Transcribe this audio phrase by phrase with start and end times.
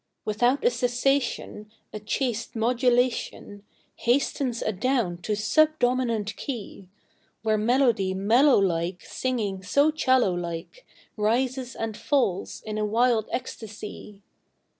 [0.25, 3.61] Without a cessation A chaste modulation
[3.97, 6.89] Hastens adown to subdominant key,
[7.43, 10.87] Where melody mellow like Singing so 'cello like
[11.17, 14.23] Rises and falls in a wild ecstasy.